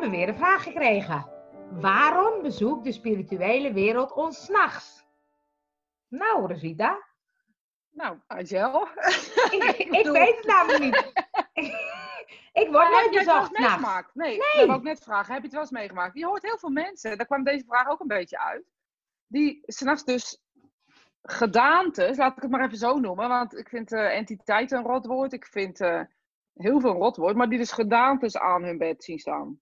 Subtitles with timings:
[0.00, 1.26] hebben weer een vraag gekregen.
[1.70, 5.06] Waarom bezoekt de spirituele wereld ons s'nachts?
[6.08, 7.04] Nou, Rosita.
[7.90, 8.88] Nou, Angel.
[9.50, 11.12] ik, ik weet het namelijk niet.
[12.62, 14.14] ik word nooit bezocht s'nachts.
[14.14, 14.38] Nee, nee.
[14.56, 15.32] dat wil ik net vragen.
[15.32, 16.18] Heb je het wel eens meegemaakt?
[16.18, 18.64] Je hoort heel veel mensen, daar kwam deze vraag ook een beetje uit,
[19.26, 20.42] die s'nachts dus
[21.22, 25.32] gedaantes, laat ik het maar even zo noemen, want ik vind uh, entiteit een rotwoord.
[25.32, 26.00] Ik vind uh,
[26.54, 29.60] heel veel rotwoord, maar die dus gedaantes aan hun bed zien staan.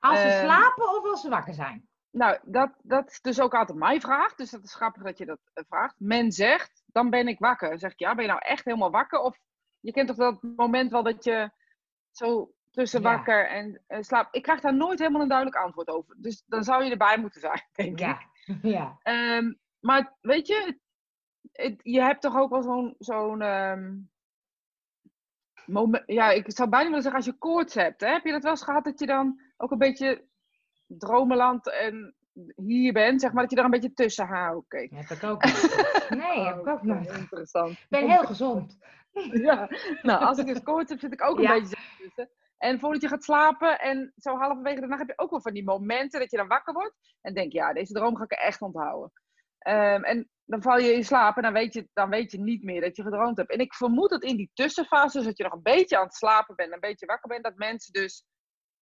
[0.00, 1.88] Als ze ehm, slapen of als ze wakker zijn?
[2.10, 4.34] Nou, dat, dat is dus ook altijd mijn vraag.
[4.34, 5.94] Dus dat is grappig dat je dat eh, vraagt.
[5.98, 7.68] Men zegt, dan ben ik wakker.
[7.68, 9.18] Dan zeg ik, ja, ben je nou echt helemaal wakker?
[9.18, 9.38] Of
[9.80, 11.50] je kent toch dat moment wel dat je
[12.10, 14.34] zo tussen wakker en uh, slaap...
[14.34, 16.16] Ik krijg daar nooit helemaal een duidelijk antwoord over.
[16.18, 18.10] Dus dan zou je erbij moeten zijn, denk ja.
[18.10, 18.28] ik.
[18.62, 18.98] Ja.
[19.02, 20.78] Um, maar weet je,
[21.52, 24.10] het, je hebt toch ook wel zo'n zo'n um,
[25.66, 26.02] moment.
[26.06, 28.50] Ja, ik zou bijna willen zeggen, als je koorts hebt, hè, heb je dat wel
[28.50, 30.24] eens gehad dat je dan ook een beetje
[30.86, 32.14] dromenland en
[32.56, 34.64] hier bent, zeg maar, dat je daar een beetje tussen houdt.
[34.64, 34.90] Okay.
[34.94, 36.06] Heb ik ook niet.
[36.08, 37.10] Nee, heb ik ook niet.
[37.10, 37.70] Interessant.
[37.70, 38.78] Ik ben heel gezond.
[39.32, 39.68] Ja,
[40.02, 42.30] nou, als ik dus koorts heb, zit ik ook een beetje tussen.
[42.58, 45.52] En voordat je gaat slapen en zo halverwege de nacht heb je ook wel van
[45.52, 46.94] die momenten dat je dan wakker wordt.
[47.20, 49.12] En denk, ja, deze droom ga ik echt onthouden.
[49.68, 52.62] Um, en dan val je in slaap en dan weet, je, dan weet je niet
[52.62, 53.50] meer dat je gedroomd hebt.
[53.50, 56.14] En ik vermoed dat in die tussenfase, dus dat je nog een beetje aan het
[56.14, 58.24] slapen bent, een beetje wakker bent, dat mensen dus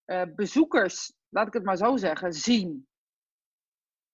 [0.09, 2.89] uh, bezoekers, laat ik het maar zo zeggen, zien.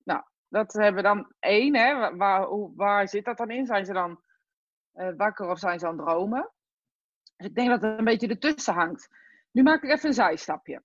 [0.05, 1.77] Nou, dat hebben we dan één.
[1.77, 2.17] Hè?
[2.17, 3.67] Waar, hoe, waar zit dat dan in?
[3.67, 4.23] Zijn ze dan
[4.95, 6.51] uh, wakker of zijn ze aan het dromen?
[7.37, 9.09] Dus ik denk dat het een beetje ertussen hangt.
[9.51, 10.83] Nu maak ik even een zijstapje.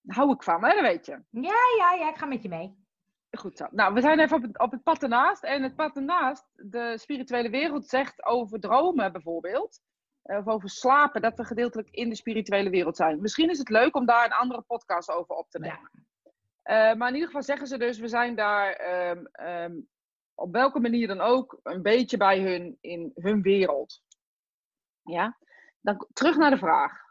[0.00, 0.70] Daar hou ik van, hè?
[0.70, 1.22] dat weet je.
[1.30, 2.84] Ja, ja, ja, ik ga met je mee.
[3.30, 3.66] Goed zo.
[3.70, 5.42] Nou, we zijn even op het, op het pad ernaast.
[5.42, 9.80] En het pad ernaast, de spirituele wereld zegt over dromen bijvoorbeeld.
[10.26, 13.20] Eh, of over slapen, dat we gedeeltelijk in de spirituele wereld zijn.
[13.20, 15.90] Misschien is het leuk om daar een andere podcast over op te nemen.
[15.92, 16.90] Ja.
[16.90, 19.88] Uh, maar in ieder geval zeggen ze dus, we zijn daar um, um,
[20.34, 24.02] op welke manier dan ook een beetje bij hun in hun wereld.
[25.02, 25.38] Ja?
[25.80, 27.04] Dan terug naar de vraag.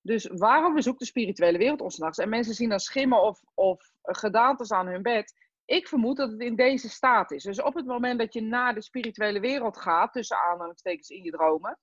[0.00, 2.18] Dus waarom bezoekt de spirituele wereld ons nachts?
[2.18, 5.34] En mensen zien dan schimmen of, of gedaantes aan hun bed.
[5.64, 7.42] Ik vermoed dat het in deze staat is.
[7.42, 11.30] Dus op het moment dat je naar de spirituele wereld gaat, tussen aanhalingstekens in je
[11.30, 11.78] dromen,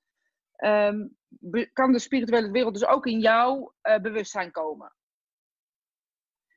[0.57, 1.17] um,
[1.73, 4.95] kan de spirituele wereld dus ook in jouw uh, bewustzijn komen.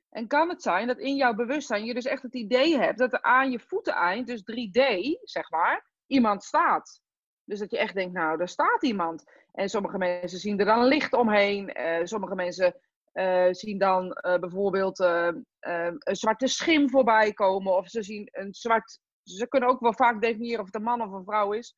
[0.09, 3.13] En kan het zijn dat in jouw bewustzijn je dus echt het idee hebt dat
[3.13, 4.81] er aan je voeteneind, dus 3D,
[5.23, 7.01] zeg maar, iemand staat.
[7.45, 9.25] Dus dat je echt denkt, nou, daar staat iemand.
[9.53, 11.81] En sommige mensen zien er dan licht omheen.
[11.81, 12.81] Uh, sommige mensen
[13.13, 14.09] uh, zien dan
[14.41, 17.77] bijvoorbeeld een zwarte schim voorbij komen.
[17.77, 19.01] Of ze zien een zwart.
[19.23, 21.77] Ze kunnen ook wel vaak definiëren of het een man of een vrouw is.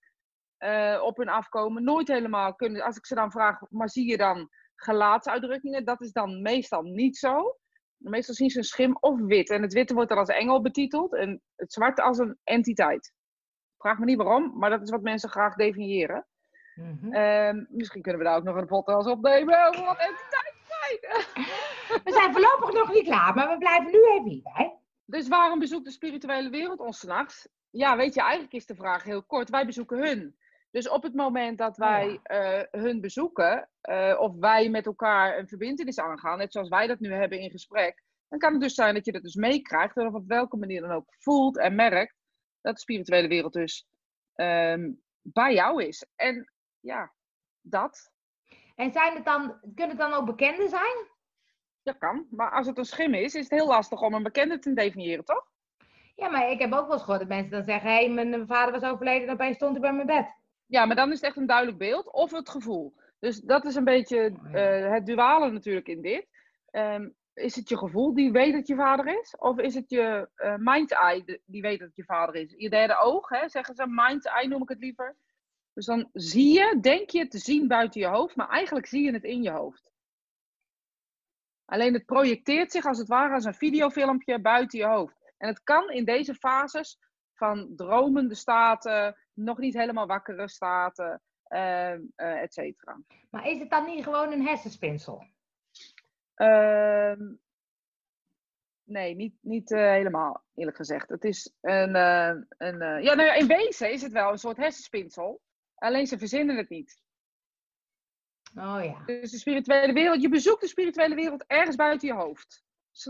[1.02, 1.84] Op hun afkomen.
[1.84, 2.82] Nooit helemaal kunnen.
[2.82, 5.84] Als ik ze dan vraag, maar zie je dan gelaatsuitdrukkingen?
[5.84, 7.56] Dat is dan meestal niet zo.
[7.96, 9.50] Meestal zien ze een schim of wit.
[9.50, 11.14] En het witte wordt dan als engel betiteld.
[11.14, 13.12] En het zwarte als een entiteit.
[13.78, 16.26] Vraag me niet waarom, maar dat is wat mensen graag definiëren.
[16.74, 17.66] Mm -hmm.
[17.70, 20.98] misschien kunnen we daar ook nog een podcast opnemen over wat entiteiten zijn.
[22.04, 24.78] we zijn voorlopig nog niet klaar, maar we blijven nu even hierbij.
[25.04, 27.48] Dus waarom bezoekt de spirituele wereld ons s'nachts?
[27.70, 29.50] Ja, weet je, eigenlijk is de vraag heel kort.
[29.50, 30.36] Wij bezoeken hun.
[30.70, 32.58] Dus op het moment dat wij ja.
[32.58, 37.00] uh, hun bezoeken, uh, of wij met elkaar een verbindenis aangaan, net zoals wij dat
[37.00, 40.14] nu hebben in gesprek, dan kan het dus zijn dat je dat dus meekrijgt, of
[40.14, 42.14] op welke manier dan ook voelt en merkt,
[42.60, 43.86] dat de spirituele wereld dus
[44.34, 46.06] um, bij jou is.
[46.16, 47.12] En ja,
[47.60, 48.12] dat.
[48.74, 51.08] En zijn het dan, kunnen het dan ook bekenden zijn?
[51.82, 54.58] Dat kan, maar als het een schim is, is het heel lastig om een bekende
[54.58, 55.48] te definiëren, toch?
[56.14, 58.46] Ja, maar ik heb ook wel eens gehoord dat mensen dan zeggen: hé, hey, mijn
[58.46, 60.39] vader was overleden en opeens stond hij bij mijn bed.
[60.70, 62.94] Ja, maar dan is het echt een duidelijk beeld of het gevoel.
[63.18, 66.26] Dus dat is een beetje uh, het duale natuurlijk in dit.
[66.70, 69.36] Um, is het je gevoel die weet dat je vader is?
[69.38, 72.54] Of is het je uh, mind-eye die weet dat je vader is?
[72.56, 75.16] Je derde oog, hè, zeggen ze, mind-eye noem ik het liever.
[75.74, 79.12] Dus dan zie je, denk je te zien buiten je hoofd, maar eigenlijk zie je
[79.12, 79.92] het in je hoofd.
[81.64, 85.32] Alleen het projecteert zich als het ware als een videofilmpje buiten je hoofd.
[85.36, 86.98] En het kan in deze fases
[87.34, 93.00] van dromende staten, nog niet helemaal wakkere staten, uh, et cetera.
[93.30, 95.24] Maar is het dan niet gewoon een hersenspinsel?
[96.36, 97.12] Uh,
[98.84, 101.08] nee, niet, niet uh, helemaal, eerlijk gezegd.
[101.08, 101.94] Het is een.
[101.94, 105.40] Uh, een ja, nou ja, in wezen is het wel een soort hersenspinsel.
[105.74, 107.02] Alleen ze verzinnen het niet.
[108.54, 109.02] Oh ja.
[109.06, 112.64] Dus de spirituele wereld, je bezoekt de spirituele wereld ergens buiten je hoofd.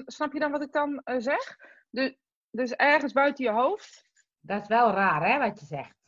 [0.06, 1.56] Snap je dan wat ik dan zeg?
[1.90, 2.18] De,
[2.50, 4.08] dus ergens buiten je hoofd.
[4.40, 5.99] Dat is wel raar, hè, wat je zegt.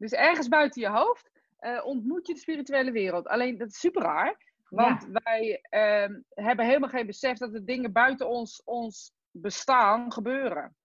[0.00, 3.26] Dus ergens buiten je hoofd eh, ontmoet je de spirituele wereld.
[3.26, 4.36] Alleen dat is super raar.
[4.68, 10.76] Want wij ehm, hebben helemaal geen besef dat de dingen buiten ons, ons bestaan gebeuren.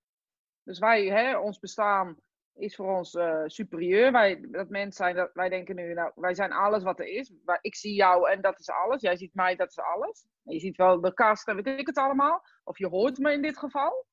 [0.64, 2.18] Dus wij, hè, ons bestaan
[2.56, 4.12] is voor ons uh, superieur.
[4.12, 7.32] Wij, dat mensen zijn, dat, wij denken nu, nou, wij zijn alles wat er is.
[7.62, 9.02] Ik zie jou en dat is alles.
[9.02, 10.26] Jij ziet mij, dat is alles.
[10.42, 12.46] Je ziet wel de kast en weet ik het allemaal.
[12.64, 14.06] Of je hoort me in dit geval.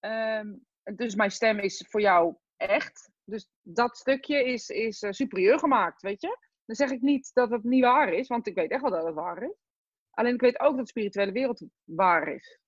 [0.00, 3.11] Um, dus mijn stem is voor jou echt.
[3.32, 6.38] Dus dat stukje is, is uh, superieur gemaakt, weet je.
[6.64, 9.04] Dan zeg ik niet dat het niet waar is, want ik weet echt wel dat
[9.04, 9.56] het waar is.
[10.10, 12.60] Alleen ik weet ook dat de spirituele wereld waar is.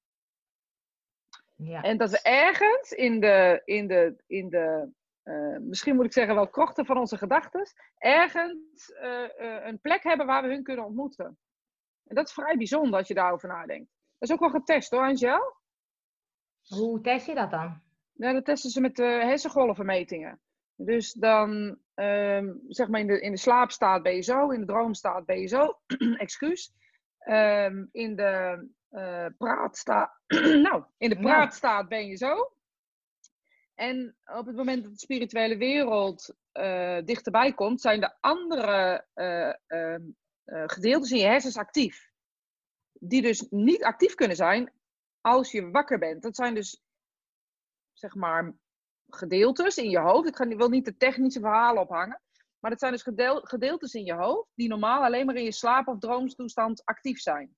[1.57, 1.83] Ja.
[1.83, 4.93] En dat we ergens in de, in de, in de
[5.25, 10.03] uh, misschien moet ik zeggen wel krochten van onze gedachten, ergens uh, uh, een plek
[10.03, 11.39] hebben waar we hun kunnen ontmoeten.
[12.05, 13.91] En dat is vrij bijzonder als je daarover nadenkt.
[14.19, 15.57] Dat is ook wel getest hoor, Angel.
[16.67, 17.83] Hoe test je dat dan?
[18.13, 20.41] Ja, dat testen ze met hersengolvenmetingen.
[20.77, 24.67] Dus dan, um, zeg maar, in de, in de slaapstaat ben je zo, in de
[24.67, 25.79] droomstaat ben je zo,
[26.17, 26.73] excuus.
[27.29, 30.21] Um, in de uh, praatstaat,
[30.67, 32.53] nou, in de praatstaat ben je zo.
[33.75, 39.95] En op het moment dat de spirituele wereld uh, dichterbij komt, zijn de andere uh,
[40.67, 42.11] gedeeltes in je hersens actief.
[42.93, 44.73] Die dus niet actief kunnen zijn
[45.21, 46.23] als je wakker bent.
[46.23, 46.83] Dat zijn dus,
[47.93, 48.55] zeg maar,
[49.15, 50.29] gedeeltes in je hoofd.
[50.29, 52.21] Ik, ga, wil niet de technische verhalen ophangen.
[52.59, 53.07] Maar dat zijn dus
[53.43, 57.57] gedeeltes in je hoofd die normaal alleen maar in je slaap- of droomstoestand actief zijn.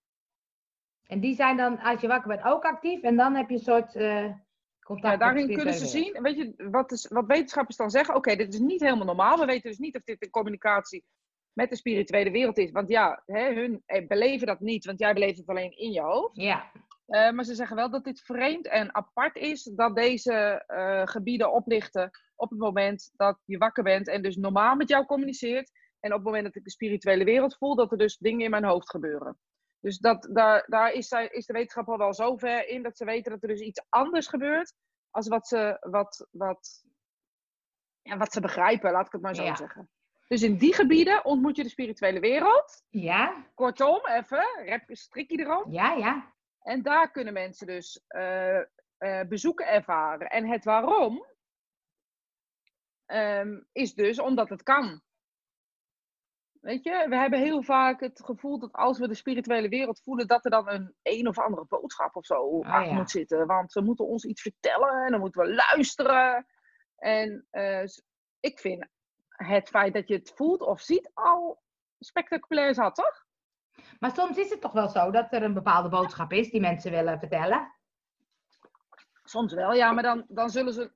[1.07, 3.03] En die zijn dan, als je wakker bent, ook actief.
[3.03, 4.33] En dan heb je een soort uh,
[4.81, 5.13] contact.
[5.13, 6.23] Ja, daarin kunnen ze zien.
[6.23, 8.15] Weet je, wat, is, wat wetenschappers dan zeggen?
[8.15, 9.39] Oké, dit is niet helemaal normaal.
[9.39, 11.05] We weten dus niet of dit een communicatie
[11.53, 12.71] met de spirituele wereld is.
[12.71, 16.01] Want ja, hè, hun eh, beleven dat niet, want jij beleeft het alleen in je
[16.01, 16.37] hoofd.
[16.37, 16.73] Ja.
[17.09, 21.53] Uh, maar ze zeggen wel dat dit vreemd en apart is dat deze uh, gebieden
[21.53, 25.71] oplichten op het moment dat je wakker bent en dus normaal met jou communiceert.
[26.01, 28.51] En op het moment dat ik de spirituele wereld voel, dat er dus dingen in
[28.51, 29.39] mijn hoofd gebeuren.
[29.81, 33.05] Dus dat, daar, daar is, is de wetenschap al wel zo ver in dat ze
[33.05, 34.75] weten dat er dus iets anders gebeurt
[35.11, 36.85] als wat ze, wat, wat,
[38.03, 39.91] ja, wat ze begrijpen, laat ik het maar zo zeggen.
[40.29, 42.83] Dus in die gebieden ontmoet je de spirituele wereld.
[42.89, 43.45] Ja.
[43.55, 45.73] Kortom, even, rep, strikje erom.
[45.73, 46.35] Ja, ja.
[46.67, 48.61] En daar kunnen mensen dus uh,
[48.99, 50.29] uh, bezoeken ervaren.
[50.29, 51.27] En het waarom
[53.07, 55.03] um, is dus omdat het kan.
[56.61, 60.27] Weet je, we hebben heel vaak het gevoel dat als we de spirituele wereld voelen,
[60.27, 63.47] dat er dan een een of andere boodschap of zo oh, achter moet zitten.
[63.47, 66.47] Want ze moeten ons iets vertellen en dan moeten we luisteren.
[66.97, 67.85] En uh,
[68.41, 68.87] ik vind
[69.29, 71.63] het feit dat je het voelt of ziet al
[71.99, 73.26] spectaculair zat, toch?
[73.99, 76.91] Maar soms is het toch wel zo dat er een bepaalde boodschap is die mensen
[76.91, 77.75] willen vertellen?
[79.25, 80.93] Soms wel, ja, maar dan, dan, zullen, ze,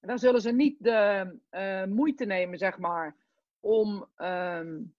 [0.00, 3.16] dan zullen ze niet de uh, moeite nemen, zeg maar,
[3.60, 4.94] om um,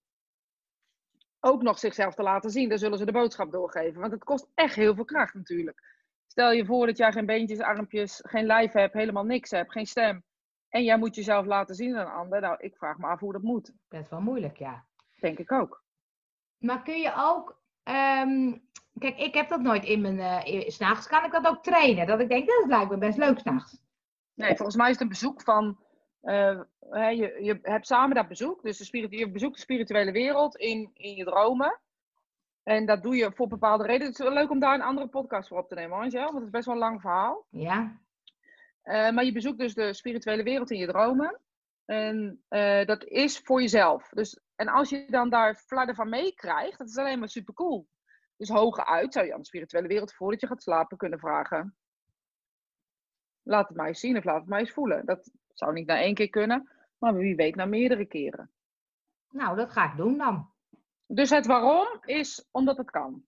[1.40, 2.70] ook nog zichzelf te laten zien.
[2.70, 4.02] Dan zullen ze de boodschap doorgeven.
[4.02, 5.94] Want het kost echt heel veel kracht natuurlijk.
[6.28, 9.86] Stel je voor dat jij geen beentjes, armpjes, geen lijf hebt, helemaal niks hebt, geen
[9.86, 10.24] stem.
[10.70, 12.42] En jij moet jezelf laten zien aan een ander.
[12.42, 13.74] Nou, ik vraag me af hoe dat moet.
[13.88, 14.86] Best wel moeilijk, ja.
[15.20, 15.85] Denk ik ook.
[16.58, 17.62] Maar kun je ook.
[17.84, 18.64] Um,
[19.00, 20.48] kijk, ik heb dat nooit in mijn.
[20.48, 22.08] Uh, s'nachts kan ik dat ook trainen.
[22.08, 23.84] Dat ik denk, dat lijkt me best leuk s'nachts.
[24.34, 25.78] Nee, volgens mij is het een bezoek van.
[26.22, 26.60] Uh,
[26.92, 28.62] je, je hebt samen dat bezoek.
[28.62, 31.80] Dus de je bezoekt de spirituele wereld in, in je dromen.
[32.64, 34.08] En dat doe je voor bepaalde redenen.
[34.08, 36.24] Het is wel leuk om daar een andere podcast voor op te nemen, Angel.
[36.24, 37.46] Want het is best wel een lang verhaal.
[37.50, 38.00] Ja.
[38.84, 41.40] Uh, maar je bezoekt dus de spirituele wereld in je dromen.
[41.86, 44.10] En uh, dat is voor jezelf.
[44.10, 47.88] Dus en als je dan daar fladder van meekrijgt, dat is alleen maar super cool.
[48.38, 51.78] Dus hoge uit zou je aan de spirituele wereld voordat je gaat slapen kunnen vragen.
[53.44, 55.06] Laat het maar eens zien of laat het maar eens voelen.
[55.06, 58.52] Dat zou niet na één keer kunnen, maar wie weet na meerdere keren.
[59.30, 60.54] Nou, dat ga ik doen dan.
[61.08, 63.26] Dus het waarom is omdat het kan.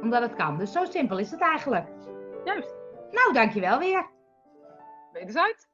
[0.00, 0.58] Omdat het kan.
[0.58, 1.88] Dus zo simpel is het eigenlijk.
[2.44, 2.74] Juist.
[3.10, 4.10] Nou, dankjewel weer.
[5.12, 5.73] Wederzijds.